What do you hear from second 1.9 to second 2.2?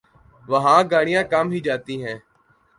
ہیں۔